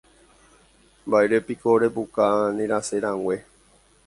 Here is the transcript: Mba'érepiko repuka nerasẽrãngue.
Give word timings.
Mba'érepiko 1.07 1.69
repuka 1.81 2.25
nerasẽrãngue. 2.55 3.37